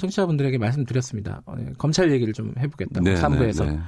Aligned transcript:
청취자분들에게 0.00 0.58
말씀드렸습니다. 0.58 1.42
어, 1.46 1.54
네, 1.56 1.72
검찰 1.78 2.10
얘기를 2.10 2.32
좀 2.32 2.52
해보겠다고 2.58 3.04
네, 3.04 3.14
3부에서. 3.14 3.64
네, 3.66 3.70
네. 3.72 3.80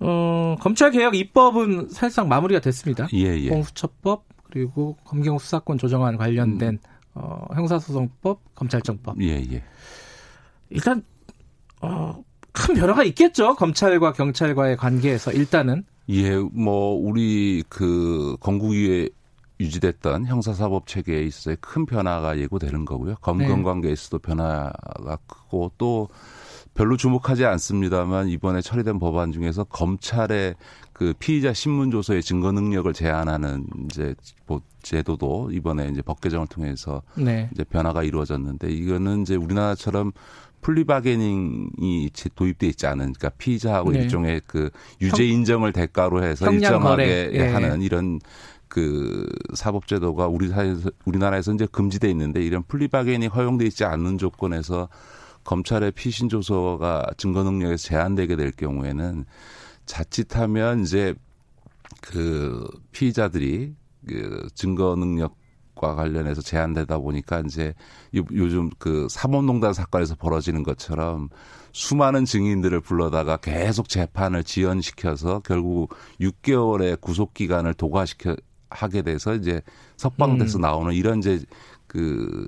어, 0.00 0.56
검찰 0.60 0.90
개혁 0.90 1.16
입법은 1.16 1.88
사실상 1.90 2.28
마무리가 2.28 2.60
됐습니다. 2.60 3.08
예, 3.14 3.36
예. 3.36 3.48
공수처법 3.48 4.24
그리고 4.44 4.96
검경 5.04 5.38
수사권 5.38 5.78
조정안 5.78 6.16
관련된 6.16 6.74
음. 6.74 6.78
어, 7.14 7.46
형사소송법, 7.54 8.54
검찰청법. 8.54 9.20
예, 9.22 9.42
예. 9.52 9.62
일단 10.70 11.02
어, 11.80 12.22
큰 12.52 12.74
변화가 12.74 13.04
있겠죠. 13.04 13.54
검찰과 13.54 14.12
경찰과의 14.12 14.76
관계에서 14.76 15.32
일단은. 15.32 15.84
예, 16.10 16.36
뭐 16.36 16.94
우리 16.94 17.62
그 17.68 18.36
건국위에 18.40 19.08
유지됐던 19.60 20.26
형사사법 20.26 20.86
체계에 20.86 21.22
있어서 21.24 21.56
큰 21.60 21.86
변화가 21.86 22.38
예고되는 22.38 22.84
거고요. 22.84 23.16
검경 23.20 23.58
네. 23.58 23.62
관계에서도 23.62 24.18
변화가 24.20 25.18
크고 25.26 25.72
또 25.78 26.08
별로 26.74 26.96
주목하지 26.96 27.44
않습니다만 27.44 28.28
이번에 28.28 28.60
처리된 28.60 29.00
법안 29.00 29.32
중에서 29.32 29.64
검찰의 29.64 30.54
그 30.92 31.12
피의자 31.18 31.52
신문 31.52 31.90
조서의 31.90 32.22
증거 32.22 32.52
능력을 32.52 32.92
제한하는 32.92 33.66
이제 33.86 34.14
뭐 34.46 34.60
제도도 34.82 35.50
이번에 35.52 35.88
이제 35.88 36.02
법 36.02 36.20
개정을 36.20 36.46
통해서 36.46 37.02
네. 37.16 37.50
이제 37.52 37.64
변화가 37.64 38.04
이루어졌는데 38.04 38.70
이거는 38.70 39.22
이제 39.22 39.34
우리나라처럼 39.34 40.12
플리바게닝이 40.60 42.10
도입돼 42.34 42.66
있지 42.68 42.86
않은 42.86 43.12
그러니까 43.12 43.30
피의자하고 43.30 43.92
네. 43.92 44.00
일종의 44.00 44.42
그 44.46 44.70
유죄 45.00 45.24
인정을 45.24 45.72
대가로 45.72 46.24
해서 46.24 46.50
일정하게 46.50 47.30
예. 47.32 47.48
하는 47.48 47.82
이런 47.82 48.18
그 48.68 49.26
사법제도가 49.54 50.28
우리 50.28 50.48
사회에서 50.48 50.90
우리나라에서 51.04 51.52
이제 51.52 51.66
금지돼 51.66 52.10
있는데 52.10 52.42
이런 52.42 52.62
플리바게닝이 52.64 53.28
허용돼 53.28 53.66
있지 53.66 53.84
않는 53.84 54.18
조건에서 54.18 54.88
검찰의 55.44 55.92
피신 55.92 56.28
조서가 56.28 57.06
증거 57.16 57.42
능력에서 57.42 57.82
제한되게 57.88 58.36
될 58.36 58.52
경우에는 58.52 59.24
자칫하면 59.86 60.82
이제 60.82 61.14
그 62.02 62.68
피의자들이 62.92 63.74
그 64.06 64.48
증거 64.54 64.94
능력 64.96 65.36
과 65.78 65.94
관련해서 65.94 66.42
제한되다 66.42 66.98
보니까 66.98 67.40
이제 67.46 67.72
요즘 68.12 68.68
그 68.78 69.06
사법농단 69.08 69.72
사건에서 69.72 70.16
벌어지는 70.16 70.64
것처럼 70.64 71.28
수많은 71.72 72.24
증인들을 72.24 72.80
불러다가 72.80 73.36
계속 73.36 73.88
재판을 73.88 74.42
지연시켜서 74.42 75.40
결국 75.44 75.94
6개월의 76.20 77.00
구속 77.00 77.32
기간을 77.32 77.74
도과시켜 77.74 78.34
하게 78.70 79.02
돼서 79.02 79.34
이제 79.34 79.62
석방돼서 79.96 80.58
음. 80.58 80.62
나오는 80.62 80.92
이런 80.94 81.18
이제 81.18 81.40
그 81.86 82.46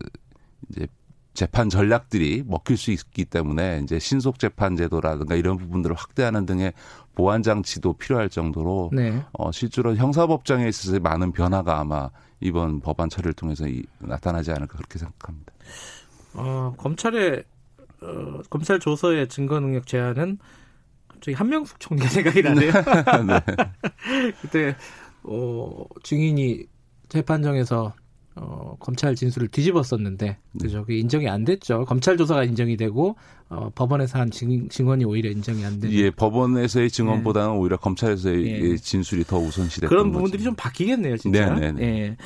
이제 0.69 0.87
재판 1.33 1.71
전략들이 1.71 2.45
먹힐 2.47 2.77
수 2.77 2.91
있기 2.91 3.25
때문에 3.25 3.81
이제 3.83 3.99
신속 3.99 4.39
재판 4.39 4.77
제도라든가 4.77 5.37
이런 5.37 5.57
부분들을 5.57 5.95
확대하는 5.97 6.45
등의 6.45 6.73
보완 7.15 7.43
장치도 7.43 7.95
필요할 7.95 8.29
정도로 8.29 8.91
네. 8.93 9.25
어 9.33 9.53
실제로 9.53 9.95
형사법정에 9.95 10.69
있어서 10.69 10.99
많은 10.99 11.33
변화가 11.33 11.79
아마 11.79 12.11
이번 12.41 12.81
법안 12.81 13.09
처리를 13.09 13.33
통해서 13.35 13.67
이, 13.69 13.83
나타나지 13.99 14.51
않을까 14.51 14.77
그렇게 14.77 14.99
생각합니다. 14.99 15.53
어, 16.35 16.75
검찰의 16.77 17.45
어, 18.03 18.43
검찰 18.49 18.81
조서의 18.81 19.29
증거 19.29 19.61
능력 19.61 19.87
제한은 19.87 20.39
갑자기 21.09 21.35
한명숙 21.35 21.79
총리가 21.81 22.09
생각이 22.09 22.43
나네요. 22.43 22.73
네. 23.27 24.33
그때 24.41 24.77
어, 25.23 25.85
증인이 26.03 26.65
재판정에서 27.09 27.93
어, 28.37 28.77
검찰 28.79 29.15
진술을 29.15 29.49
뒤집었었는데 29.49 30.27
네. 30.27 30.39
그죠? 30.63 30.83
그게 30.83 30.99
인정이 30.99 31.29
안 31.29 31.45
됐죠. 31.45 31.85
검찰 31.85 32.17
조사가 32.17 32.45
인정이 32.45 32.77
되고 32.77 33.17
어, 33.49 33.71
법원에서 33.75 34.19
한 34.21 34.31
증, 34.31 34.69
증언이 34.69 35.05
오히려 35.05 35.31
인정이 35.31 35.65
안 35.65 35.81
되는. 35.81 35.95
예, 35.95 36.11
법원에서의 36.11 36.91
증언보다는 36.91 37.53
네. 37.53 37.59
오히려 37.59 37.77
검찰에서의 37.77 38.43
네. 38.43 38.77
진술이 38.77 39.25
더 39.25 39.37
우선시됐던 39.39 39.89
그런 39.89 40.13
부분들이. 40.13 40.43
좀 40.43 40.55
바뀌겠네요, 40.55 41.17
진짜. 41.17 41.55
네, 41.55 41.61
네, 41.61 41.73
네. 41.73 41.83
예. 41.83 42.17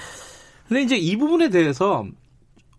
근데 0.69 0.83
이제 0.83 0.97
이 0.97 1.17
부분에 1.17 1.49
대해서 1.49 2.07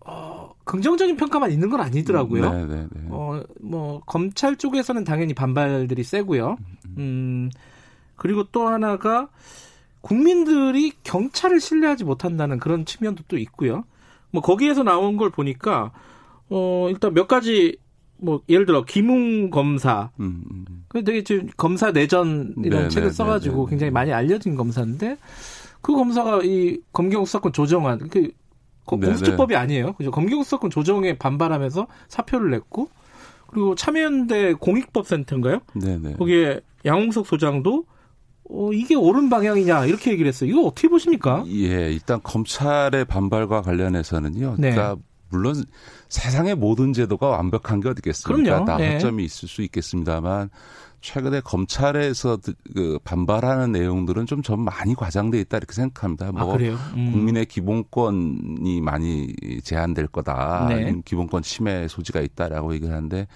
어, 0.06 0.50
긍정적인 0.64 1.16
평가만 1.16 1.50
있는 1.50 1.68
건 1.68 1.80
아니더라고요. 1.80 2.52
네, 2.52 2.64
네, 2.66 2.86
네. 2.90 3.00
어, 3.10 3.42
뭐 3.60 4.00
검찰 4.06 4.56
쪽에서는 4.56 5.02
당연히 5.04 5.34
반발들이 5.34 6.04
세고요. 6.04 6.56
음, 6.98 7.50
그리고 8.14 8.44
또 8.52 8.68
하나가 8.68 9.28
국민들이 10.06 10.92
경찰을 11.02 11.58
신뢰하지 11.58 12.04
못한다는 12.04 12.60
그런 12.60 12.84
측면도 12.84 13.24
또 13.26 13.36
있고요. 13.38 13.82
뭐 14.30 14.40
거기에서 14.40 14.84
나온 14.84 15.16
걸 15.16 15.30
보니까 15.30 15.90
어 16.48 16.86
일단 16.90 17.12
몇 17.12 17.26
가지 17.26 17.76
뭐 18.16 18.40
예를 18.48 18.66
들어 18.66 18.84
김웅 18.84 19.50
검사 19.50 20.10
음, 20.20 20.44
음. 20.48 20.84
그 20.86 21.02
되게 21.02 21.24
지금 21.24 21.48
검사 21.56 21.90
내전 21.90 22.54
이런 22.62 22.84
네, 22.84 22.88
책을 22.88 23.08
네, 23.08 23.14
써가지고 23.14 23.56
네, 23.56 23.64
네, 23.64 23.70
굉장히 23.70 23.90
많이 23.90 24.12
알려진 24.12 24.54
검사인데 24.54 25.16
그 25.82 25.92
검사가 25.92 26.42
이 26.44 26.78
검경 26.92 27.24
수사권 27.24 27.52
조정안 27.52 27.98
그 28.08 28.18
네, 28.20 28.28
공수처법이 28.84 29.54
네. 29.54 29.58
아니에요. 29.58 29.94
그죠? 29.94 30.12
검경 30.12 30.44
수사권 30.44 30.70
조정에 30.70 31.18
반발하면서 31.18 31.88
사표를 32.06 32.52
냈고 32.52 32.90
그리고 33.48 33.74
참여연대 33.74 34.54
공익법센터인가요? 34.54 35.62
네네. 35.74 36.12
거기에 36.12 36.60
양홍석 36.84 37.26
소장도 37.26 37.86
어, 38.48 38.72
이게 38.72 38.94
옳은 38.94 39.28
방향이냐 39.28 39.86
이렇게 39.86 40.12
얘기를 40.12 40.28
했어요. 40.28 40.50
이거 40.50 40.62
어떻게 40.62 40.88
보십니까? 40.88 41.44
예, 41.48 41.92
일단 41.92 42.20
검찰의 42.22 43.04
반발과 43.06 43.62
관련해서는요. 43.62 44.56
네. 44.58 44.70
그러니까 44.70 44.96
물론 45.28 45.64
세상의 46.08 46.54
모든 46.54 46.92
제도가 46.92 47.28
완벽한 47.28 47.80
게 47.80 47.88
어디겠습니까? 47.88 48.42
그럼요. 48.42 48.64
다 48.64 48.76
네. 48.76 48.98
있을 48.98 49.48
수 49.48 49.62
있겠습니다만 49.62 50.50
최근에 51.00 51.40
검찰에서 51.40 52.38
그 52.74 52.98
반발하는 53.04 53.72
내용들은 53.72 54.26
좀전 54.26 54.60
많이 54.60 54.94
과장돼 54.94 55.38
있다 55.40 55.58
이렇게 55.58 55.72
생각합니다. 55.72 56.32
뭐 56.32 56.54
아, 56.54 56.56
음. 56.96 57.12
국민의 57.12 57.46
기본권이 57.46 58.80
많이 58.80 59.32
제한될 59.62 60.08
거다. 60.08 60.66
네. 60.68 61.00
기본권 61.04 61.42
침해 61.42 61.86
소지가 61.88 62.20
있다라고 62.20 62.74
얘기를 62.74 62.94
하는데 62.94 63.26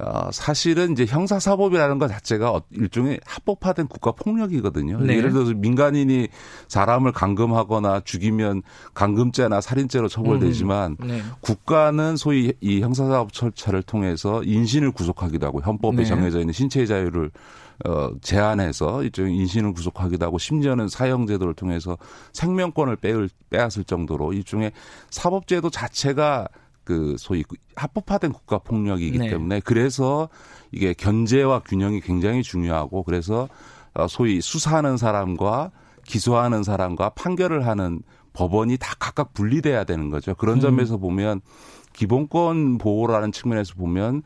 어, 0.00 0.30
사실은 0.32 0.92
이제 0.92 1.06
형사사법이라는 1.06 1.98
것 1.98 2.08
자체가 2.08 2.52
어, 2.52 2.62
일종의 2.70 3.20
합법화된 3.24 3.88
국가 3.88 4.12
폭력이거든요. 4.12 5.00
네. 5.00 5.16
예를 5.16 5.32
들어서 5.32 5.52
민간인이 5.54 6.28
사람을 6.68 7.12
감금하거나 7.12 8.00
죽이면 8.04 8.62
감금죄나 8.94 9.60
살인죄로 9.60 10.08
처벌되지만 10.08 10.96
음. 11.02 11.06
네. 11.08 11.22
국가는 11.40 12.16
소위 12.16 12.52
이 12.60 12.80
형사사법 12.80 13.32
절차를 13.32 13.82
통해서 13.82 14.42
인신을 14.44 14.92
구속하기도 14.92 15.44
하고 15.46 15.60
헌법에 15.60 15.96
네. 15.98 16.04
정해져 16.04 16.38
있는 16.38 16.52
신체의 16.52 16.86
자유를 16.86 17.32
어, 17.84 18.10
제한해서 18.20 19.02
일종의 19.02 19.36
인신을 19.36 19.72
구속하기도 19.72 20.24
하고 20.24 20.38
심지어는 20.38 20.88
사형제도를 20.88 21.54
통해서 21.54 21.96
생명권을 22.32 22.96
빼을, 22.96 23.30
빼앗을 23.50 23.84
정도로 23.84 24.32
일종의 24.32 24.72
사법제도 25.10 25.70
자체가 25.70 26.48
그 26.88 27.16
소위 27.18 27.44
합법화된 27.76 28.32
국가 28.32 28.56
폭력이기 28.56 29.18
네. 29.18 29.28
때문에 29.28 29.60
그래서 29.60 30.30
이게 30.72 30.94
견제와 30.94 31.58
균형이 31.58 32.00
굉장히 32.00 32.42
중요하고 32.42 33.02
그래서 33.02 33.46
어, 33.92 34.08
소위 34.08 34.40
수사하는 34.40 34.96
사람과 34.96 35.70
기소하는 36.06 36.62
사람과 36.62 37.10
판결을 37.10 37.66
하는 37.66 38.00
법원이 38.32 38.78
다 38.78 38.94
각각 38.98 39.34
분리돼야 39.34 39.84
되는 39.84 40.08
거죠. 40.08 40.34
그런 40.34 40.56
음. 40.56 40.60
점에서 40.62 40.96
보면 40.96 41.42
기본권 41.92 42.78
보호라는 42.78 43.32
측면에서 43.32 43.74
보면 43.74 44.22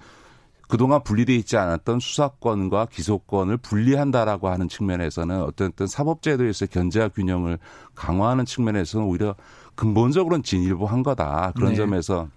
그동안 0.68 1.02
분리돼 1.02 1.34
있지 1.34 1.56
않았던 1.56 1.98
수사권과 1.98 2.86
기소권을 2.92 3.56
분리한다라고 3.56 4.50
하는 4.50 4.68
측면에서는 4.68 5.42
어떤 5.42 5.72
사법제도에서 5.84 6.66
견제와 6.66 7.08
균형을 7.08 7.58
강화하는 7.96 8.44
측면에서는 8.44 9.04
오히려 9.04 9.34
근본적으로는 9.74 10.44
진일보한 10.44 11.02
거다. 11.02 11.52
그런 11.56 11.70
네. 11.70 11.76
점에서 11.76 12.28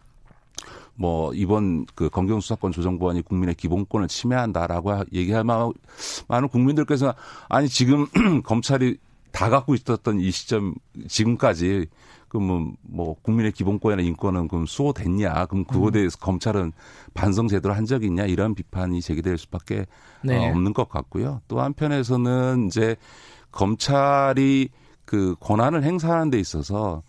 뭐 0.96 1.34
이번 1.34 1.86
그 1.94 2.10
검경 2.10 2.40
수사권 2.40 2.72
조정법안이 2.72 3.22
국민의 3.22 3.56
기본권을 3.56 4.08
침해한다라고 4.08 5.04
얘기할 5.14 5.44
만한 5.44 5.74
많은 6.28 6.48
국민들께서 6.48 7.14
아니 7.50 7.68
지금 7.68 8.08
검찰이 8.44 8.98
다 9.32 9.50
갖고 9.50 9.76
있었던 9.76 10.22
이 10.22 10.32
시점 10.32 10.76
지금까지 11.08 11.88
그러면 12.30 12.76
뭐 12.82 13.16
국민의 13.22 13.52
기본권이나 13.52 14.02
인권은 14.02 14.48
그럼 14.48 14.66
수호됐냐? 14.66 15.46
그럼 15.46 15.64
그거에 15.66 15.90
음. 15.90 15.92
대해서 15.92 16.18
음. 16.20 16.24
검찰은 16.24 16.72
반성 17.14 17.48
제대로 17.48 17.74
한 17.74 17.86
적이 17.86 18.08
있냐? 18.08 18.26
이런 18.26 18.56
비판이 18.56 19.02
제기될 19.02 19.38
수밖에 19.38 19.86
네. 20.22 20.38
어, 20.38 20.50
없는 20.50 20.74
것 20.74 20.90
같고요. 20.90 21.42
또 21.48 21.62
한편에서는 21.62 22.68
이제 22.68 22.96
검찰이 23.52 24.70
그 25.06 25.36
권한을 25.40 25.84
행사하는 25.84 26.30
데 26.30 26.40
있어서 26.40 27.04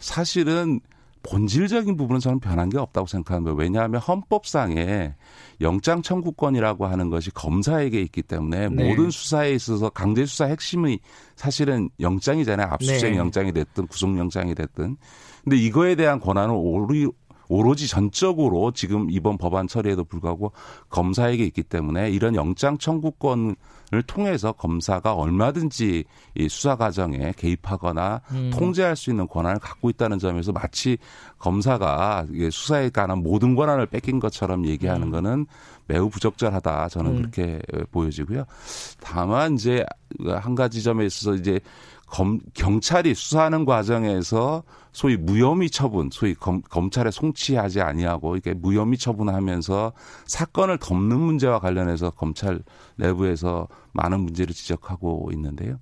사실은 0.00 0.80
본질적인 1.22 1.96
부분은 1.96 2.20
저는 2.20 2.40
변한 2.40 2.68
게 2.68 2.78
없다고 2.78 3.06
생각합니다. 3.06 3.54
왜냐하면 3.56 4.00
헌법상에 4.00 5.14
영장 5.60 6.02
청구권이라고 6.02 6.86
하는 6.86 7.10
것이 7.10 7.30
검사에게 7.30 8.00
있기 8.00 8.22
때문에 8.22 8.68
네. 8.68 8.88
모든 8.88 9.10
수사에 9.10 9.52
있어서 9.52 9.88
강제 9.90 10.24
수사 10.26 10.46
핵심이 10.46 10.98
사실은 11.36 11.90
영장이잖아요. 12.00 12.68
압수수색 12.68 13.12
네. 13.12 13.18
영장이 13.18 13.52
됐든 13.52 13.86
구속 13.86 14.18
영장이 14.18 14.54
됐든. 14.54 14.96
근데 15.44 15.56
이거에 15.56 15.94
대한 15.96 16.20
권한을 16.20 16.54
오리, 16.56 17.08
오로지 17.52 17.86
전적으로 17.86 18.70
지금 18.70 19.08
이번 19.10 19.36
법안 19.36 19.68
처리에도 19.68 20.04
불구하고 20.04 20.52
검사에게 20.88 21.44
있기 21.44 21.62
때문에 21.62 22.10
이런 22.10 22.34
영장 22.34 22.78
청구권을 22.78 23.56
통해서 24.06 24.52
검사가 24.52 25.12
얼마든지 25.12 26.04
이 26.34 26.48
수사 26.48 26.76
과정에 26.76 27.34
개입하거나 27.36 28.22
음. 28.30 28.50
통제할 28.54 28.96
수 28.96 29.10
있는 29.10 29.28
권한을 29.28 29.58
갖고 29.58 29.90
있다는 29.90 30.18
점에서 30.18 30.52
마치 30.52 30.96
검사가 31.38 32.26
수사에 32.50 32.88
관한 32.88 33.18
모든 33.22 33.54
권한을 33.54 33.84
뺏긴 33.84 34.18
것처럼 34.18 34.64
얘기하는 34.64 35.08
음. 35.08 35.10
거는 35.10 35.46
매우 35.88 36.08
부적절하다 36.08 36.88
저는 36.88 37.10
음. 37.10 37.16
그렇게 37.16 37.60
보여지고요. 37.90 38.44
다만 39.02 39.54
이제 39.54 39.84
한 40.26 40.54
가지 40.54 40.82
점에 40.82 41.04
있어서 41.04 41.34
이제 41.34 41.60
검, 42.12 42.40
경찰이 42.52 43.14
수사하는 43.14 43.64
과정에서 43.64 44.64
소위 44.92 45.16
무혐의 45.16 45.70
처분, 45.70 46.10
소위 46.12 46.34
검, 46.34 46.60
검찰에 46.60 47.10
송치하지 47.10 47.80
아니하고 47.80 48.36
이게 48.36 48.52
무혐의 48.52 48.98
처분하면서 48.98 49.94
사건을 50.26 50.76
덮는 50.76 51.18
문제와 51.18 51.58
관련해서 51.58 52.10
검찰 52.10 52.60
내부에서 52.96 53.66
많은 53.92 54.20
문제를 54.20 54.54
지적하고 54.54 55.30
있는데요. 55.32 55.78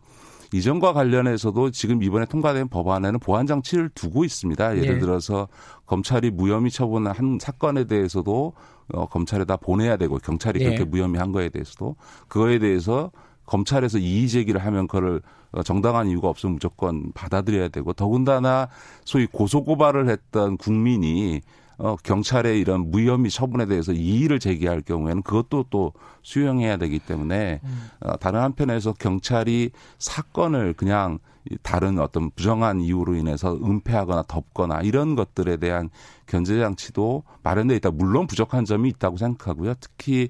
이전과 0.53 0.93
관련해서도 0.93 1.73
지금 1.73 2.00
이번에 2.00 2.27
통과된 2.27 2.69
법안에는 2.69 3.19
보안 3.19 3.49
장치를 3.49 3.88
두고 3.88 4.25
있습니다. 4.25 4.77
예를 4.79 4.97
예. 4.97 4.99
들어서 5.00 5.49
검찰이 5.87 6.31
무혐의 6.31 6.71
처분한 6.71 7.38
사건에 7.41 7.85
대해서도 7.85 8.53
어, 8.93 9.06
검찰에다 9.06 9.56
보내야 9.56 9.97
되고 9.97 10.19
경찰이 10.19 10.61
예. 10.61 10.65
그렇게 10.65 10.85
무혐의한 10.85 11.32
거에 11.32 11.49
대해서도 11.49 11.97
그거에 12.29 12.61
대해서 12.61 13.11
검찰에서 13.50 13.99
이의 13.99 14.29
제기를 14.29 14.64
하면 14.64 14.87
그걸 14.87 15.20
어, 15.50 15.62
정당한 15.64 16.06
이유가 16.06 16.29
없으면 16.29 16.55
무조건 16.55 17.11
받아들여야 17.12 17.69
되고 17.69 17.93
더군다나 17.93 18.69
소위 19.05 19.26
고소 19.26 19.64
고발을 19.64 20.08
했던 20.08 20.56
국민이 20.56 21.41
어, 21.82 21.97
경찰의 22.03 22.61
이런 22.61 22.91
무혐의 22.91 23.31
처분에 23.31 23.65
대해서 23.65 23.93
이의를 23.93 24.38
제기할 24.38 24.82
경우에는 24.82 25.23
그것도 25.23 25.65
또 25.71 25.94
수용해야 26.23 26.77
되기 26.77 26.99
때문에 26.99 27.61
음. 27.65 27.91
어, 28.00 28.17
다른 28.19 28.41
한편에서 28.41 28.93
경찰이 28.93 29.71
사건을 29.99 30.75
그냥 30.75 31.19
다른 31.62 31.99
어떤 31.99 32.31
부정한 32.32 32.81
이유로 32.81 33.15
인해서 33.15 33.55
은폐하거나 33.56 34.25
덮거나 34.29 34.82
이런 34.82 35.17
것들에 35.17 35.56
대한 35.56 35.88
견제 36.27 36.59
장치도 36.61 37.23
마련돼 37.43 37.77
있다. 37.77 37.91
물론 37.93 38.27
부족한 38.27 38.67
점이 38.67 38.91
있다고 38.91 39.17
생각하고요. 39.17 39.73
특히 39.81 40.29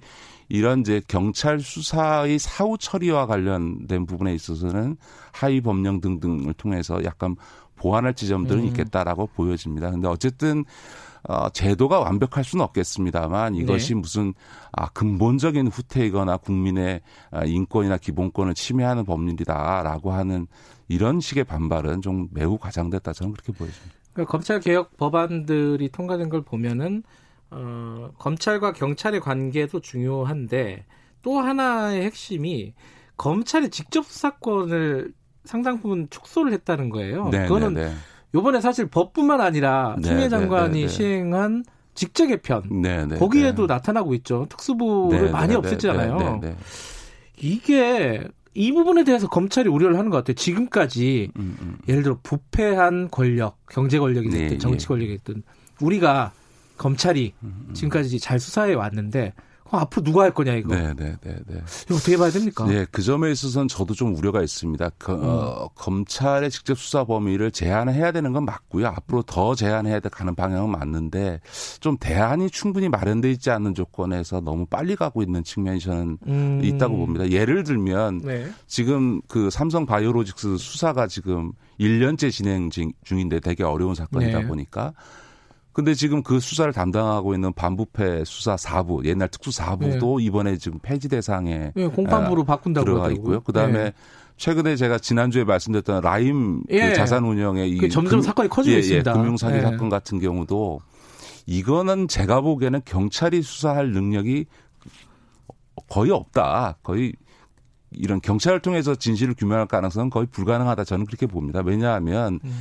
이런 0.49 0.81
이제 0.81 1.03
경찰 1.09 1.59
수사의 1.59 2.39
사후 2.39 2.79
처리와 2.79 3.27
관련된 3.27 4.07
부분에 4.07 4.33
있어서는 4.35 4.97
하위 5.33 5.61
법령 5.61 6.01
등등을 6.01 6.55
통해서 6.55 7.03
약간 7.03 7.35
보완할 7.75 8.15
지점들은 8.15 8.63
음. 8.63 8.67
있겠다라고 8.69 9.27
보여집니다. 9.35 9.91
근데 9.91 10.07
어쨌든 10.07 10.65
어, 11.29 11.49
제도가 11.51 12.01
완벽할 12.01 12.45
수는 12.45 12.65
없겠습니다만 12.65 13.55
이것이 13.55 13.95
네. 13.95 14.01
무슨 14.01 14.35
아, 14.73 14.89
근본적인 14.89 15.69
후퇴이거나 15.69 16.39
국민의 16.39 17.03
아, 17.31 17.45
인권이나 17.45 17.99
기본권을 17.99 18.55
침해하는 18.55 19.05
법률이다라고 19.05 20.13
하는 20.13 20.47
이런 20.89 21.21
식의 21.21 21.45
반발은 21.45 22.03
좀 22.03 22.29
매우 22.33 22.59
과장됐다 22.59 23.13
저는 23.13 23.33
그렇게 23.33 23.53
보여집니다. 23.53 23.95
그러니까 24.13 24.31
검찰 24.31 24.61
개혁 24.61 24.97
법안들이 24.97 25.91
통과된 25.91 26.29
걸 26.29 26.43
보면은 26.43 27.03
어, 27.51 28.11
검찰과 28.19 28.73
경찰의 28.73 29.21
관계도 29.21 29.81
중요한데 29.81 30.85
또 31.23 31.39
하나의 31.39 32.05
핵심이 32.05 32.75
검찰이 33.17 33.71
직접 33.71 34.05
수사권을 34.07 35.13
상당 35.45 35.81
부분 35.81 36.09
축소를 36.11 36.53
했다는 36.53 36.91
거예요. 36.91 37.29
네, 37.29 37.43
그거는 37.43 37.75
네, 37.75 37.85
네. 37.87 37.95
요번에 38.35 38.61
사실 38.61 38.87
법뿐만 38.87 39.41
아니라 39.41 39.97
네, 39.99 40.09
추미애 40.09 40.25
네, 40.25 40.29
장관이 40.29 40.83
네, 40.83 40.89
시행한 40.89 41.65
직제 41.95 42.27
개편 42.27 42.63
거기에도 43.19 43.67
나타나고 43.67 44.15
있죠. 44.15 44.47
특수부를 44.49 45.31
많이 45.31 45.55
없앴잖아요. 45.55 46.55
이게 47.39 48.23
이 48.55 48.73
부분에 48.73 49.05
대해서 49.05 49.29
검찰이 49.29 49.69
우려를 49.69 49.99
하는 49.99 50.11
것 50.11 50.19
같아요. 50.19 50.35
지금까지 50.35 51.31
음, 51.37 51.57
음. 51.61 51.79
예를 51.89 52.03
들어 52.03 52.19
부패한 52.23 53.09
권력, 53.11 53.59
경제 53.69 53.99
권력이 53.99 54.29
됐든 54.29 54.59
정치 54.59 54.87
권력이 54.87 55.19
됐든 55.19 55.43
우리가 55.81 56.33
검찰이 56.77 57.33
지금까지 57.75 58.19
잘 58.19 58.41
수사해 58.41 58.75
왔는데 58.75 59.35
어, 59.37 59.43
앞으로 59.79 60.05
누가 60.05 60.23
할 60.23 60.33
거냐 60.33 60.55
이거. 60.55 60.75
네, 60.75 60.93
네, 60.95 61.17
네, 61.23 61.37
네. 61.47 61.63
이거 61.87 61.95
어떻게 61.95 62.17
봐야 62.17 62.31
됩니까? 62.31 62.67
네, 62.67 62.87
그 62.91 63.03
점에 63.03 63.31
있어서는 63.31 63.69
저도 63.69 63.95
좀 63.95 64.17
우려가 64.17 64.43
있습니다. 64.43 64.91
그, 64.99 65.13
음. 65.13 65.21
어, 65.23 65.69
검찰의 65.77 66.51
직접 66.51 66.79
수사 66.79 67.05
범위를 67.05 67.51
제한해야 67.51 68.13
되는 68.13 68.33
건 68.33 68.45
맞고요. 68.45 68.89
앞으로 68.89 69.23
더 69.23 69.55
제한해야 69.55 70.01
가는 70.11 70.35
방향은 70.35 70.71
맞는데 70.71 71.41
좀 71.81 71.97
대안이 71.99 72.51
충분히 72.51 72.89
마련돼 72.89 73.31
있지 73.33 73.51
않는 73.51 73.75
조건에서 73.75 74.41
너무 74.41 74.67
빨리 74.67 74.97
가고 74.97 75.23
있는 75.23 75.45
측면이 75.45 75.81
저는 75.81 76.19
음. 76.27 76.61
있다고 76.63 76.97
봅니다. 76.97 77.31
예를 77.31 77.65
들면 77.65 78.23
네. 78.25 78.51
지금 78.67 79.21
그 79.29 79.51
삼성 79.51 79.87
바이오로직스 79.87 80.57
수사가 80.57 81.07
지금 81.07 81.53
1년째 81.79 82.31
진행 82.31 82.71
중인데 83.05 83.41
되게 83.41 83.65
어려운 83.65 83.95
사건이다 83.95 84.41
네. 84.41 84.47
보니까 84.47 84.93
근데 85.73 85.95
지금 85.95 86.23
그 86.23 86.41
수사를 86.41 86.73
담당하고 86.73 87.35
있는 87.35 87.53
반부패 87.53 88.25
수사 88.25 88.57
4부, 88.57 89.05
옛날 89.05 89.29
특수 89.29 89.51
4부도 89.51 90.19
네. 90.19 90.25
이번에 90.25 90.57
지금 90.57 90.79
폐지 90.81 91.09
대상에 91.09 91.73
네, 91.75 91.87
공판부로 91.87 92.43
아, 92.43 92.45
바꾼다고 92.45 92.85
들어가 92.85 93.05
하더라고요. 93.05 93.21
있고요. 93.21 93.41
그다음에 93.41 93.85
네. 93.85 93.93
최근에 94.37 94.75
제가 94.77 94.99
지난주에 94.99 95.45
말씀드렸던 95.45 96.03
라임 96.03 96.63
그 96.63 96.75
예. 96.75 96.89
그 96.89 96.95
자산 96.95 97.25
운영의 97.25 97.77
그 97.77 97.89
점점 97.89 98.11
금, 98.11 98.23
사건이 98.23 98.49
커지고 98.49 98.73
예, 98.73 98.77
예 98.77 98.81
있습니다. 98.81 99.11
예, 99.11 99.15
금융 99.15 99.37
사기 99.37 99.57
예. 99.59 99.61
사건 99.61 99.89
같은 99.91 100.19
경우도 100.19 100.81
이거는 101.47 102.09
제가 102.09 102.41
보기에는 102.41 102.81
경찰이 102.85 103.43
수사할 103.43 103.93
능력이 103.93 104.47
거의 105.89 106.11
없다. 106.11 106.79
거의 106.83 107.13
이런 107.93 108.21
경찰을 108.21 108.61
통해서 108.61 108.95
진실을 108.95 109.35
규명할 109.35 109.67
가능성은 109.67 110.11
거의 110.11 110.27
불가능하다 110.27 110.85
저는 110.85 111.07
그렇게 111.07 111.27
봅니다. 111.27 111.61
왜냐하면 111.65 112.41
음. 112.45 112.61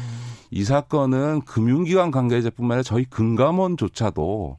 이 0.52 0.64
사건은 0.64 1.42
금융기관 1.42 2.12
관계자뿐만 2.12 2.78
아니라 2.78 2.84
저희 2.84 3.06
금감원조차도 3.06 4.58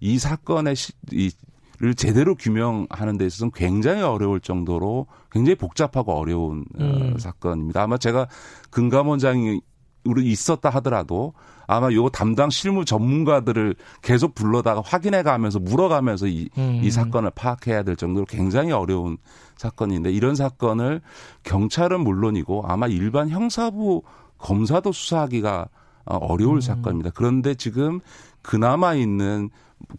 이 0.00 0.18
사건의 0.18 0.76
시, 0.76 0.92
이, 1.12 1.30
를 1.78 1.94
제대로 1.94 2.34
규명하는 2.34 3.18
데 3.18 3.26
있어서는 3.26 3.50
굉장히 3.54 4.00
어려울 4.00 4.40
정도로 4.40 5.08
굉장히 5.30 5.56
복잡하고 5.56 6.14
어려운 6.14 6.64
어, 6.78 6.82
음. 6.82 7.12
어, 7.14 7.18
사건입니다. 7.18 7.82
아마 7.82 7.98
제가 7.98 8.28
금감원장이 8.70 9.60
우리 10.04 10.30
있었다 10.30 10.70
하더라도 10.70 11.34
아마 11.66 11.92
요 11.92 12.08
담당 12.08 12.48
실무 12.48 12.86
전문가들을 12.86 13.74
계속 14.00 14.34
불러다가 14.34 14.80
확인해 14.82 15.22
가면서 15.22 15.58
물어가면서 15.58 16.28
이, 16.28 16.48
음. 16.56 16.80
이 16.82 16.90
사건을 16.90 17.32
파악해야 17.34 17.82
될 17.82 17.96
정도로 17.96 18.24
굉장히 18.24 18.72
어려운 18.72 19.18
사건인데 19.56 20.12
이런 20.12 20.34
사건을 20.34 21.02
경찰은 21.42 22.00
물론이고 22.00 22.64
아마 22.66 22.86
일반 22.86 23.28
형사부 23.28 24.02
검사도 24.38 24.92
수사하기가 24.92 25.68
어, 26.06 26.16
어려울 26.16 26.56
음. 26.56 26.60
사건입니다. 26.60 27.10
그런데 27.14 27.54
지금 27.54 28.00
그나마 28.42 28.94
있는 28.94 29.50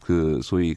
그 0.01 0.39
소위 0.41 0.75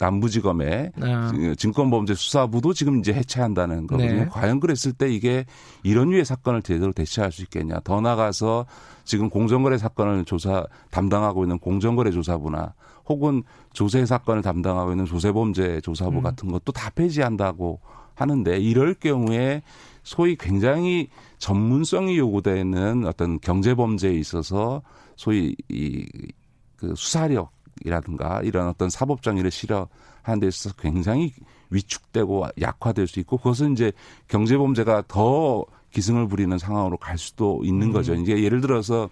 남부지검의 0.00 0.92
네. 0.96 1.54
증권범죄 1.56 2.14
수사부도 2.14 2.72
지금 2.72 3.00
이제 3.00 3.12
해체한다는 3.12 3.86
거거든요. 3.86 4.12
네. 4.12 4.26
과연 4.26 4.60
그랬을 4.60 4.92
때 4.92 5.10
이게 5.12 5.44
이런 5.82 6.10
류의 6.10 6.24
사건을 6.24 6.62
제대로 6.62 6.92
대처할 6.92 7.32
수 7.32 7.42
있겠냐. 7.42 7.80
더 7.82 8.00
나가서 8.00 8.66
지금 9.04 9.28
공정거래 9.28 9.76
사건을 9.76 10.24
조사 10.24 10.64
담당하고 10.90 11.44
있는 11.44 11.58
공정거래 11.58 12.10
조사부나 12.12 12.74
혹은 13.06 13.42
조세 13.72 14.06
사건을 14.06 14.42
담당하고 14.42 14.92
있는 14.92 15.04
조세범죄 15.04 15.80
조사부 15.80 16.18
음. 16.18 16.22
같은 16.22 16.48
것도 16.50 16.72
다 16.72 16.90
폐지한다고 16.90 17.80
하는데 18.20 18.58
이럴 18.58 18.94
경우에 18.94 19.62
소위 20.02 20.36
굉장히 20.36 21.08
전문성이 21.38 22.18
요구되는 22.18 23.06
어떤 23.06 23.38
경제 23.40 23.74
범죄에 23.74 24.12
있어서 24.14 24.82
소위 25.16 25.54
이그 25.68 26.94
수사력이라든가 26.96 28.40
이런 28.42 28.68
어떤 28.68 28.90
사법 28.90 29.22
정의를 29.22 29.50
실현하는 29.50 30.40
데 30.40 30.46
있어서 30.48 30.74
굉장히 30.76 31.32
위축되고 31.70 32.46
약화될 32.60 33.06
수 33.06 33.20
있고 33.20 33.36
그것은 33.36 33.72
이제 33.72 33.92
경제 34.26 34.56
범죄가 34.56 35.04
더 35.08 35.64
기승을 35.90 36.28
부리는 36.28 36.56
상황으로 36.58 36.96
갈 36.96 37.18
수도 37.18 37.60
있는 37.64 37.88
음. 37.88 37.92
거죠. 37.92 38.14
이제 38.14 38.42
예를 38.42 38.60
들어서 38.60 39.08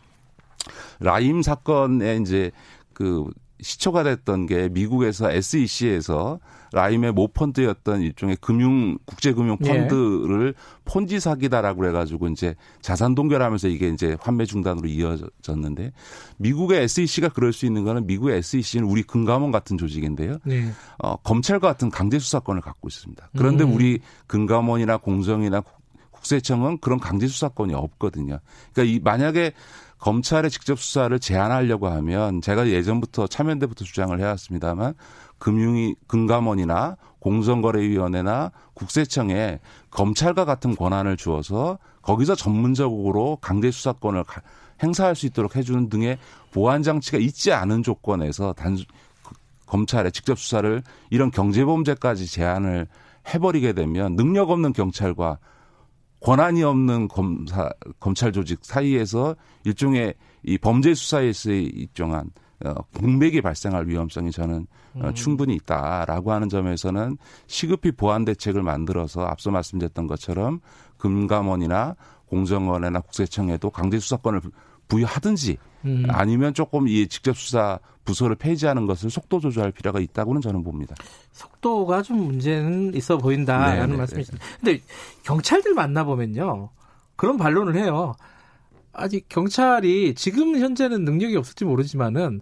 라임 0.99 1.43
사건에 1.43 2.17
이제 2.17 2.51
그 2.93 3.25
시초가 3.61 4.03
됐던 4.03 4.47
게 4.47 4.69
미국에서 4.69 5.31
SEC에서 5.31 6.41
라임의 6.73 7.13
모펀드였던 7.13 8.03
일종의 8.03 8.37
금융 8.41 8.99
국제금융 9.07 9.57
예. 9.65 9.67
펀드를 9.67 10.55
예. 10.57 10.81
폰지 10.85 11.21
사기다라고 11.21 11.81
그래가지고 11.81 12.29
이제 12.29 12.55
자산 12.81 13.15
동결하면서 13.15 13.69
이게 13.69 13.89
이제 13.89 14.17
환매 14.21 14.45
중단으로 14.45 14.89
이어졌는데 14.89 15.93
미국의 16.39 16.83
SEC가 16.83 17.29
그럴 17.31 17.53
수 17.53 17.67
있는 17.67 17.85
거는 17.85 18.07
미국의 18.07 18.39
SEC는 18.39 18.87
우리 18.87 19.03
금감원 19.03 19.53
같은 19.53 19.79
조직인데요. 19.79 20.39
네. 20.45 20.71
어, 20.99 21.17
검찰과 21.17 21.69
같은 21.69 21.89
강제 21.89 22.19
수사권을 22.19 22.61
갖고 22.61 22.89
있습니다. 22.89 23.31
그런데 23.37 23.65
음. 23.65 23.75
우리 23.75 24.01
금감원이나 24.27 24.99
공정이나 24.99 25.63
국세청은 26.11 26.79
그런 26.79 26.99
강제 26.99 27.27
수사권이 27.27 27.75
없거든요. 27.75 28.41
그러니까 28.73 28.95
이 28.95 29.01
만약에 29.01 29.53
검찰의 29.99 30.51
직접 30.51 30.79
수사를 30.79 31.19
제한하려고 31.19 31.89
하면 31.89 32.41
제가 32.41 32.69
예전부터 32.69 33.27
참여연대부터 33.27 33.85
주장을 33.85 34.19
해왔습니다만 34.19 34.95
금융위 35.39 35.95
금감원이나 36.07 36.97
공정거래위원회나 37.21 38.53
국세청에 38.75 39.61
검찰과 39.91 40.45
같은 40.45 40.77
권한을 40.77 41.17
주어서 41.17 41.79
거기서 42.03 42.35
전문적으로 42.35 43.39
강제 43.41 43.71
수사권을 43.71 44.25
행사할 44.83 45.17
수 45.17 45.27
있도록 45.27 45.57
해주는 45.57 45.89
등의 45.89 46.19
보완 46.53 46.83
장치가 46.83 47.19
있지 47.19 47.53
않은 47.53 47.83
조건에서 47.83 48.53
단 48.53 48.77
검찰의 49.67 50.13
직접 50.13 50.39
수사를 50.39 50.83
이런 51.11 51.31
경제범죄까지 51.31 52.27
제한을 52.27 52.87
해버리게 53.35 53.73
되면 53.73 54.15
능력 54.15 54.51
없는 54.51 54.73
경찰과 54.73 55.39
권한이 56.27 56.65
없는 56.65 57.07
검사 57.07 57.71
검찰 58.01 58.33
조직 58.33 58.59
사이에서 58.65 59.37
일종의 59.63 60.15
이 60.43 60.59
범죄 60.59 60.93
수사에서의 60.93 61.67
일정한 61.67 62.31
어, 62.65 62.75
공백이 62.99 63.41
발생할 63.43 63.87
위험성이 63.87 64.33
저는 64.33 64.67
어, 64.95 65.07
음. 65.07 65.15
충분히 65.15 65.55
있다라고 65.55 66.33
하는 66.33 66.49
점에서는 66.49 67.17
시급히 67.47 67.93
보완 67.93 68.25
대책을 68.25 68.65
만들어서 68.65 69.25
앞서 69.25 69.53
말씀드렸던 69.53 70.09
것처럼 70.09 70.59
금감원이나 70.99 71.95
공정원이나 72.27 73.03
국세청에도 73.03 73.71
강제 73.71 74.01
수사권을 74.01 74.41
부여하든지 74.89 75.59
음. 75.85 76.05
아니면 76.09 76.55
조금 76.55 76.89
이 76.89 77.07
직접 77.09 77.37
수사 77.37 77.79
부서를 78.05 78.37
폐지하는 78.37 78.87
것을 78.87 79.11
속도 79.11 79.41
조절할 79.41 79.73
필요가 79.73 80.01
있다고는 80.01 80.41
저는 80.41 80.63
봅니다. 80.63 80.95
속도가 81.33 82.03
좀 82.03 82.19
문제는 82.19 82.95
있어 82.95 83.19
보인다라는 83.19 83.87
네, 83.87 83.93
네, 83.93 83.97
말씀이십니다. 83.99 84.47
네. 84.47 84.57
근데 84.61 84.83
경찰들 85.25 85.75
만나 85.75 86.05
보면요. 86.05 86.71
그런 87.17 87.37
반론을 87.37 87.77
해요. 87.77 88.15
아직 88.93 89.29
경찰이 89.29 90.15
지금 90.15 90.57
현재는 90.57 91.05
능력이 91.05 91.37
없을지 91.37 91.65
모르지만은 91.65 92.41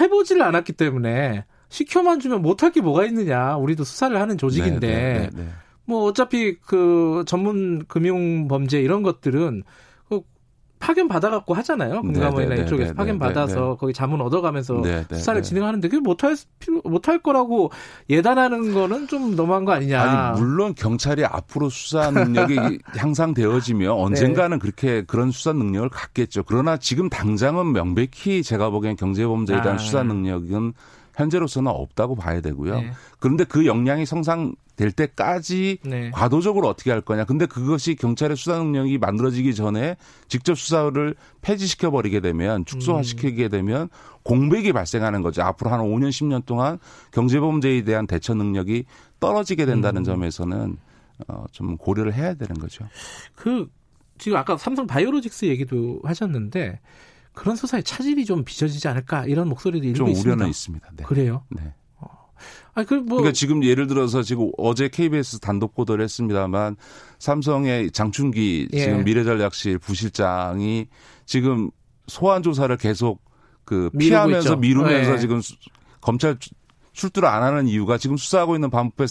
해보지를 0.00 0.42
않았기 0.42 0.72
때문에 0.72 1.44
시켜만 1.68 2.20
주면 2.20 2.42
못할 2.42 2.72
게 2.72 2.80
뭐가 2.80 3.04
있느냐. 3.06 3.56
우리도 3.56 3.84
수사를 3.84 4.18
하는 4.18 4.38
조직인데. 4.38 4.86
네, 4.86 5.18
네, 5.18 5.30
네, 5.34 5.48
뭐 5.84 6.04
어차피 6.04 6.56
그 6.56 7.24
전문 7.26 7.84
금융 7.86 8.48
범죄 8.48 8.80
이런 8.80 9.02
것들은 9.02 9.62
파견 10.82 11.06
받아갖고 11.06 11.54
하잖아요. 11.54 12.02
금감원이나 12.02 12.56
네, 12.56 12.56
네, 12.56 12.62
이쪽에서 12.66 12.90
네, 12.90 12.96
파견 12.96 13.16
받아서 13.16 13.76
거기 13.76 13.92
자문 13.92 14.20
얻어가면서 14.20 14.82
수사를 15.12 15.40
진행하는데 15.40 15.88
그게 15.88 16.00
못할 16.00 16.36
필요 16.58 16.80
못할 16.82 17.20
거라고 17.20 17.70
예단하는 18.10 18.74
거는 18.74 19.06
좀 19.06 19.36
너무한 19.36 19.64
거 19.64 19.70
아니냐. 19.70 20.02
아니 20.02 20.40
물론 20.40 20.74
경찰이 20.74 21.24
앞으로 21.24 21.70
수사 21.70 22.10
능력이 22.10 22.80
향상되어지면 22.98 23.92
언젠가는 23.92 24.58
그렇게 24.58 25.02
그런 25.02 25.30
수사 25.30 25.52
능력을 25.52 25.88
갖겠죠. 25.88 26.42
그러나 26.42 26.76
지금 26.76 27.08
당장은 27.08 27.72
명백히 27.72 28.42
제가 28.42 28.70
보기엔 28.70 28.96
경제범죄에 28.96 29.62
대한 29.62 29.76
아. 29.76 29.78
수사 29.78 30.02
능력은 30.02 30.72
현재로서는 31.14 31.70
없다고 31.70 32.16
봐야 32.16 32.40
되고요. 32.40 32.80
네. 32.80 32.92
그런데 33.18 33.44
그 33.44 33.66
역량이 33.66 34.06
성장될 34.06 34.92
때까지 34.96 35.78
네. 35.84 36.10
과도적으로 36.10 36.68
어떻게 36.68 36.90
할 36.90 37.00
거냐. 37.00 37.24
근데 37.24 37.46
그것이 37.46 37.94
경찰의 37.94 38.36
수사 38.36 38.58
능력이 38.58 38.98
만들어지기 38.98 39.54
전에 39.54 39.96
직접 40.28 40.58
수사를 40.58 41.14
폐지시켜 41.42 41.90
버리게 41.90 42.20
되면 42.20 42.64
축소화시키게 42.64 43.48
되면 43.48 43.88
공백이 44.22 44.72
발생하는 44.72 45.22
거죠. 45.22 45.42
앞으로 45.42 45.70
한 45.70 45.80
5년 45.80 46.10
10년 46.10 46.46
동안 46.46 46.78
경제범죄에 47.12 47.82
대한 47.82 48.06
대처 48.06 48.34
능력이 48.34 48.84
떨어지게 49.20 49.66
된다는 49.66 50.02
음. 50.02 50.04
점에서는 50.04 50.76
어, 51.28 51.44
좀 51.52 51.76
고려를 51.76 52.14
해야 52.14 52.34
되는 52.34 52.58
거죠. 52.58 52.86
그 53.34 53.68
지금 54.18 54.38
아까 54.38 54.56
삼성 54.56 54.86
바이오로직스 54.86 55.46
얘기도 55.46 56.00
하셨는데 56.04 56.80
그런 57.32 57.56
수사에 57.56 57.82
차질이 57.82 58.24
좀 58.24 58.44
빚어지지 58.44 58.86
않을까 58.88 59.26
이런 59.26 59.48
목소리도 59.48 59.86
일부 59.86 60.08
있습니다. 60.08 60.22
좀 60.22 60.32
우려는 60.32 60.48
있습니다. 60.50 60.90
네. 60.96 61.04
그래요? 61.04 61.44
네. 61.48 61.72
어. 61.96 62.08
아니, 62.74 62.86
그 62.86 62.94
뭐. 62.94 63.18
그러니까 63.18 63.32
지금 63.32 63.64
예를 63.64 63.86
들어서 63.86 64.22
지금 64.22 64.50
어제 64.58 64.88
KBS 64.88 65.40
단독 65.40 65.74
보도를 65.74 66.04
했습니다만 66.04 66.76
삼성의 67.18 67.92
장충기 67.92 68.68
예. 68.72 68.78
지금 68.78 69.04
미래전략실 69.04 69.78
부실장이 69.78 70.88
지금 71.24 71.70
소환 72.06 72.42
조사를 72.42 72.76
계속 72.76 73.22
그 73.64 73.90
피하면서 73.98 74.56
미루면서 74.56 75.14
예. 75.14 75.18
지금 75.18 75.40
검찰 76.00 76.36
출두를 76.92 77.28
안 77.28 77.42
하는 77.42 77.66
이유가 77.68 77.96
지금 77.96 78.16
수사하고 78.16 78.54
있는 78.54 78.68
반부패 78.70 79.06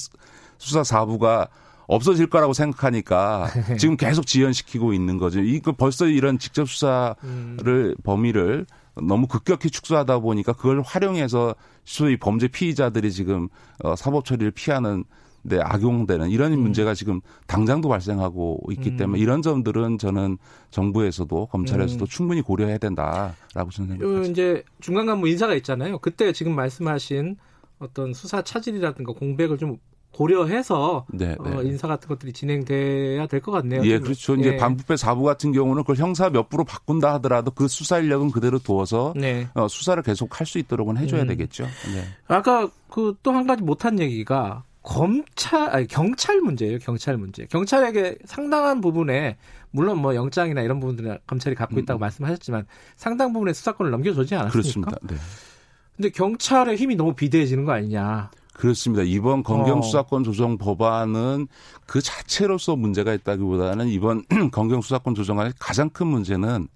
수사 0.57 0.81
4부가 0.81 1.49
없어질 1.91 2.27
거라고 2.27 2.53
생각하니까 2.53 3.47
지금 3.77 3.97
계속 3.97 4.25
지연시키고 4.25 4.93
있는 4.93 5.17
거죠. 5.17 5.41
이거 5.41 5.73
벌써 5.73 6.07
이런 6.07 6.39
직접 6.39 6.69
수사를 6.69 7.15
음. 7.25 7.95
범위를 8.03 8.65
너무 8.95 9.27
급격히 9.27 9.69
축소하다 9.69 10.19
보니까 10.19 10.53
그걸 10.53 10.81
활용해서 10.81 11.53
소위 11.83 12.17
범죄 12.17 12.47
피의자들이 12.47 13.11
지금 13.11 13.49
어, 13.83 13.95
사법 13.97 14.23
처리를 14.23 14.51
피하는 14.51 15.03
데 15.47 15.59
악용되는 15.59 16.29
이런 16.29 16.53
음. 16.53 16.59
문제가 16.59 16.93
지금 16.93 17.19
당장도 17.47 17.89
발생하고 17.89 18.61
있기 18.71 18.91
음. 18.91 18.97
때문에 18.97 19.19
이런 19.19 19.41
점들은 19.41 19.97
저는 19.97 20.37
정부에서도 20.69 21.47
검찰에서도 21.47 22.05
음. 22.05 22.07
충분히 22.07 22.41
고려해야 22.41 22.77
된다라고 22.77 23.71
저는 23.71 23.89
생각합니다. 23.89 24.29
이제 24.29 24.63
중간 24.79 25.07
간부 25.07 25.27
인사가 25.27 25.55
있잖아요. 25.55 25.97
그때 25.97 26.31
지금 26.31 26.55
말씀하신 26.55 27.37
어떤 27.79 28.13
수사 28.13 28.43
차질이라든가 28.43 29.13
공백을 29.13 29.57
좀 29.57 29.77
고려해서 30.11 31.05
네, 31.09 31.35
네. 31.43 31.55
어, 31.55 31.61
인사 31.63 31.87
같은 31.87 32.07
것들이 32.07 32.33
진행돼야 32.33 33.27
될 33.27 33.41
것 33.41 33.51
같네요. 33.51 33.81
예, 33.85 33.97
그렇죠. 33.99 34.35
예. 34.35 34.39
이제 34.39 34.57
반부패 34.57 34.95
4부 34.95 35.23
같은 35.23 35.51
경우는 35.51 35.83
그걸 35.83 35.95
형사 35.97 36.29
몇 36.29 36.49
부로 36.49 36.63
바꾼다 36.63 37.13
하더라도 37.15 37.51
그 37.51 37.67
수사 37.67 37.97
인력은 37.99 38.31
그대로 38.31 38.59
두어서 38.59 39.13
네. 39.15 39.47
어, 39.53 39.67
수사를 39.67 40.01
계속 40.03 40.39
할 40.39 40.45
수 40.45 40.59
있도록은 40.59 40.97
해줘야 40.97 41.21
음. 41.23 41.27
되겠죠. 41.27 41.63
네. 41.63 42.03
아까 42.27 42.69
그 42.89 43.15
또 43.23 43.31
한 43.31 43.47
가지 43.47 43.63
못한 43.63 43.99
얘기가 43.99 44.63
검찰 44.83 45.69
아니 45.73 45.87
경찰 45.87 46.41
문제예요. 46.41 46.79
경찰 46.79 47.15
문제. 47.17 47.45
경찰에게 47.45 48.17
상당한 48.25 48.81
부분에 48.81 49.37
물론 49.71 49.99
뭐 49.99 50.13
영장이나 50.15 50.61
이런 50.61 50.79
부분들은 50.79 51.19
검찰이 51.27 51.55
갖고 51.55 51.79
있다고 51.79 51.99
음. 51.99 52.01
말씀하셨지만 52.01 52.65
상당 52.97 53.31
부분의 53.31 53.53
수사권을 53.53 53.91
넘겨주지 53.91 54.35
않았습니까? 54.35 54.51
그렇습니다. 54.51 54.97
네. 55.03 55.15
근데 55.95 56.09
경찰의 56.09 56.75
힘이 56.77 56.95
너무 56.95 57.13
비대해지는 57.13 57.63
거 57.63 57.71
아니냐. 57.73 58.31
그렇습니다. 58.53 59.03
이번 59.03 59.43
검경수사권 59.43 60.21
어. 60.21 60.23
조정 60.23 60.57
법안은 60.57 61.47
그 61.85 62.01
자체로서 62.01 62.75
문제가 62.75 63.13
있다기보다는 63.13 63.87
이번 63.87 64.23
검경수사권 64.51 65.15
조정안의 65.15 65.53
가장 65.59 65.89
큰 65.89 66.07
문제는 66.07 66.67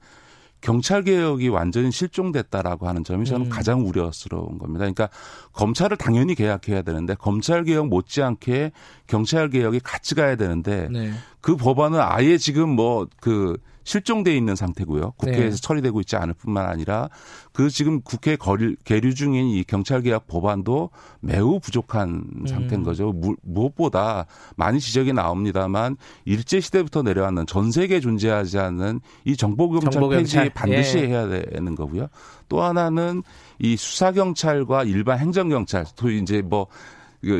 경찰 0.62 1.04
개혁이 1.04 1.50
완전히 1.50 1.92
실종됐다라고 1.92 2.88
하는 2.88 3.04
점이 3.04 3.26
저는 3.26 3.48
음. 3.48 3.50
가장 3.50 3.86
우려스러운 3.88 4.58
겁니다. 4.58 4.80
그러니까 4.80 5.10
검찰을 5.54 5.96
당연히 5.98 6.34
개혁해야 6.34 6.82
되는데 6.82 7.14
검찰 7.14 7.64
개혁 7.64 7.88
못지않게 7.88 8.72
경찰 9.06 9.50
개혁이 9.50 9.80
같이 9.82 10.16
가야 10.16 10.36
되는데 10.36 10.88
네. 10.90 11.12
그 11.40 11.56
법안은 11.56 12.00
아예 12.02 12.40
지금 12.40 12.70
뭐그 12.70 13.58
실종돼 13.86 14.36
있는 14.36 14.56
상태고요. 14.56 15.12
국회에서 15.12 15.58
네. 15.58 15.62
처리되고 15.62 16.02
있지 16.02 16.18
않을 16.18 16.34
뿐만 16.34 16.66
아니라 16.66 17.10
그 17.54 17.70
지금 17.70 18.02
국회 18.02 18.36
거리, 18.36 18.76
계류 18.84 19.14
중인 19.14 19.48
이 19.48 19.64
경찰 19.64 20.02
개혁 20.02 20.28
법안도 20.28 20.90
매우 21.22 21.60
부족한 21.60 22.10
음. 22.10 22.48
상태인 22.48 22.84
거죠. 22.84 23.14
무, 23.14 23.36
무엇보다 23.44 24.26
많이 24.58 24.80
지적이 24.80 25.14
나옵니다만 25.14 25.96
일제 26.26 26.60
시대부터 26.60 27.04
내려왔는 27.04 27.46
전 27.46 27.72
세계에 27.72 28.00
존재하지 28.00 28.60
않는 28.60 29.00
이 29.24 29.38
정보경찰, 29.38 29.92
정보 29.92 30.10
경찰. 30.10 30.44
폐지 30.46 30.54
반드시 30.54 30.98
예. 30.98 31.08
해야 31.08 31.28
되는 31.28 31.76
거고요. 31.76 32.08
또 32.50 32.62
하나는 32.62 33.24
이 33.60 33.78
수사 33.78 34.12
경찰과 34.12 34.84
일반 34.84 35.20
행정 35.20 35.50
경찰, 35.50 35.86
또 35.96 36.10
이제 36.10 36.42
뭐그 36.42 36.74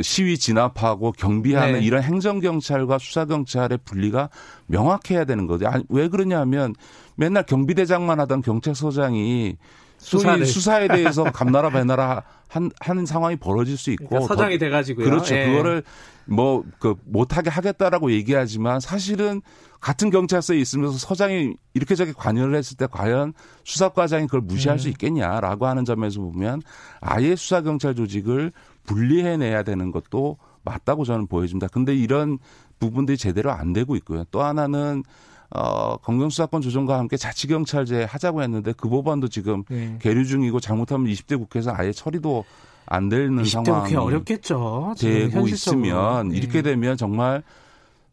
시위 0.02 0.38
진압하고 0.38 1.12
경비하는 1.12 1.80
네. 1.80 1.86
이런 1.86 2.02
행정 2.04 2.40
경찰과 2.40 2.98
수사 2.98 3.26
경찰의 3.26 3.80
분리가 3.86 4.30
명확해야 4.68 5.26
되는 5.26 5.48
거죠. 5.48 5.68
아니, 5.68 5.84
왜 5.90 6.08
그러냐면 6.08 6.74
맨날 7.16 7.44
경비대장만 7.46 8.20
하던 8.22 8.42
경찰서장이 8.42 9.58
수사를. 9.98 10.46
수사에 10.46 10.88
대해서 10.88 11.24
감나라 11.32 11.70
배나라 11.70 12.24
한, 12.48 12.70
하는 12.80 13.06
상황이 13.06 13.36
벌어질 13.36 13.78
수 13.78 13.92
있고 13.92 14.08
그러니까 14.10 14.34
서장이 14.34 14.58
돼가지고요. 14.58 15.06
그렇죠. 15.06 15.36
예. 15.36 15.48
그거를 15.48 15.84
뭐 16.26 16.64
그 16.80 16.96
못하게 17.06 17.50
하겠다라고 17.50 18.12
얘기하지만 18.12 18.80
사실은 18.80 19.42
같은 19.80 20.10
경찰서에 20.10 20.58
있으면서 20.58 20.98
서장이 20.98 21.54
이렇게 21.74 21.96
저렇게 21.96 22.14
관여를 22.18 22.56
했을 22.56 22.76
때 22.78 22.88
과연 22.90 23.34
수사과장이 23.64 24.26
그걸 24.26 24.42
무시할 24.42 24.78
음. 24.78 24.80
수 24.80 24.90
있겠냐라고 24.90 25.68
하는 25.68 25.86
점에서 25.86 26.22
보면 26.22 26.62
아예 27.02 27.36
수사경찰 27.36 27.96
조직을 27.96 28.52
분리해내야 28.86 29.64
되는 29.64 29.92
것도 29.92 30.38
맞다고 30.64 31.06
저는 31.06 31.28
보여집니다. 31.28 31.68
근데 31.68 31.96
이런 31.96 32.40
부분들이 32.80 33.18
제대로 33.18 33.52
안 33.52 33.74
되고 33.74 33.96
있고요. 33.96 34.24
또 34.32 34.42
하나는 34.42 35.04
어, 35.52 35.98
검경수사권 35.98 36.62
조정과 36.62 36.98
함께 36.98 37.18
자치경찰제 37.18 38.04
하자고 38.04 38.42
했는데 38.42 38.74
그 38.76 38.90
법안도 38.90 39.30
지금 39.30 39.64
네. 39.70 39.98
계류 40.02 40.26
중이고 40.26 40.60
잘못하면 40.60 41.08
20대 41.08 41.38
국회에서 41.38 41.72
아예 41.74 41.92
처리도 41.92 42.44
안 42.86 43.10
되는 43.10 43.42
20대 43.42 43.66
상황이 43.66 43.96
어렵겠죠. 43.96 44.96
되고 45.00 45.48
있으면 45.48 46.30
네. 46.30 46.38
이렇게 46.38 46.62
되면 46.62 46.98
정말 46.98 47.44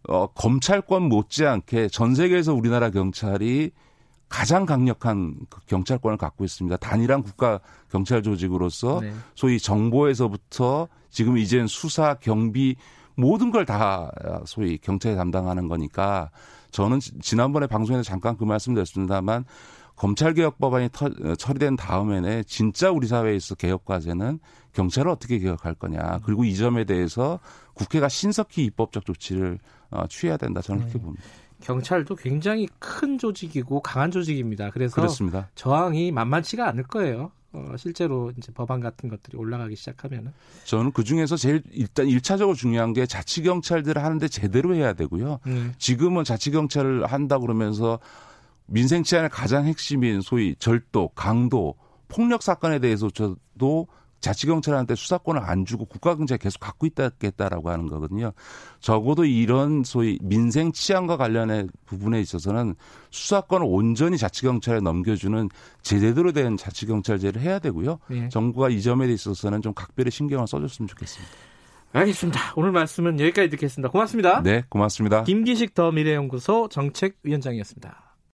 어, 0.09 0.26
검찰권 0.29 1.05
못지않게 1.05 1.88
전 1.88 2.14
세계에서 2.14 2.55
우리나라 2.55 2.91
경찰이 2.91 3.71
가장 4.33 4.65
강력한 4.65 5.37
그 5.51 5.61
경찰권을 5.67 6.17
갖고 6.17 6.43
있습니다. 6.43 6.79
단일한 6.79 7.23
국가 7.23 7.61
경찰 7.91 8.23
조직으로서 8.23 9.01
네. 9.03 9.12
소위 9.35 9.59
정보에서부터 9.61 10.89
지금 11.11 11.37
이젠 11.37 11.67
수사, 11.67 12.15
경비 12.15 12.77
모든 13.15 13.51
걸 13.51 13.67
다 13.67 14.11
소위 14.47 14.79
경찰이 14.79 15.17
담당하는 15.17 15.69
거니까 15.69 16.31
저는 16.71 17.01
지난번에 17.21 17.67
방송에서 17.67 18.03
잠깐 18.03 18.39
그 18.39 18.45
말씀드렸습니다만 18.45 19.45
검찰개혁 19.97 20.59
법안이 20.59 20.89
터, 20.91 21.07
어, 21.07 21.35
처리된 21.37 21.77
다음에는 21.77 22.45
진짜 22.47 22.91
우리 22.91 23.07
사회에서 23.07 23.55
개혁 23.57 23.85
과제는 23.85 24.39
경찰을 24.73 25.11
어떻게 25.11 25.39
개혁할 25.39 25.75
거냐. 25.75 26.21
그리고 26.25 26.45
이 26.45 26.57
점에 26.57 26.85
대해서 26.85 27.39
국회가 27.75 28.09
신속히 28.09 28.65
입법적 28.65 29.05
조치를 29.05 29.59
어, 29.91 30.07
취해야 30.09 30.39
된다. 30.39 30.62
저는 30.62 30.81
그렇게 30.81 30.99
네. 30.99 31.05
봅니다. 31.05 31.25
경찰도 31.62 32.16
굉장히 32.16 32.69
큰 32.78 33.19
조직이고 33.19 33.81
강한 33.81 34.11
조직입니다. 34.11 34.71
그래서 34.71 34.95
그렇습니다. 34.95 35.49
저항이 35.54 36.12
만만치가 36.12 36.69
않을 36.69 36.85
거예요. 36.85 37.33
어, 37.54 37.75
실제로 37.76 38.33
이제 38.37 38.50
법안 38.52 38.81
같은 38.81 39.09
것들이 39.09 39.37
올라가기 39.37 39.76
시작하면은 39.76 40.33
저는 40.64 40.92
그 40.92 41.04
중에서 41.04 41.37
제일 41.37 41.62
일단 41.71 42.09
일차적으로 42.09 42.57
중요한 42.57 42.92
게 42.92 43.04
자치 43.07 43.42
경찰들을 43.42 44.02
하는데 44.02 44.26
제대로 44.28 44.75
해야 44.75 44.95
되고요. 44.95 45.40
음. 45.47 45.75
지금은 45.78 46.25
자치 46.25 46.50
경찰을 46.50 47.07
한다 47.07 47.38
그러면서 47.38 47.99
민생 48.66 49.02
치안의 49.02 49.28
가장 49.31 49.66
핵심인 49.66 50.23
소위 50.23 50.54
절도, 50.59 51.11
강도, 51.14 51.75
폭력 52.09 52.42
사건에 52.42 52.78
대해서도 52.78 53.87
자치경찰한테 54.23 54.95
수사권을 54.95 55.43
안 55.45 55.67
주고 55.67 55.85
국가경찰이 55.85 56.38
계속 56.38 56.61
갖고 56.61 56.87
있다겠다라고 56.87 57.71
하는 57.71 57.88
거거든요. 57.88 58.33
적어도 58.81 59.25
이런 59.25 59.85
소위 59.85 60.19
민생 60.23 60.73
치안과 60.73 61.17
관련의 61.19 61.69
부분에 61.85 62.21
있어서는 62.21 62.76
수사권을 63.11 63.67
온전히 63.69 64.17
자치경찰에 64.17 64.81
넘겨주는 64.81 65.49
제대로 65.83 66.33
된 66.33 66.57
자치경찰제를 66.57 67.43
해야 67.43 67.59
되고요. 67.59 67.99
네. 68.09 68.29
정부가 68.31 68.71
이 68.71 68.81
점에 68.81 69.07
있어서는 69.07 69.61
좀 69.61 69.75
각별히 69.75 70.11
신경을 70.11 70.47
써줬으면 70.47 70.88
좋겠습니다. 70.88 71.33
알겠습니다. 71.93 72.55
오늘 72.57 72.73
말씀은 72.73 73.21
여기까지 73.21 73.50
듣겠습니다. 73.50 73.91
고맙습니다. 73.91 74.41
네, 74.43 74.64
고맙습니다. 74.69 75.25
김기식 75.25 75.75
더 75.75 75.93
미래연구소 75.93 76.69
정책위원장이었습니다. 76.71 78.02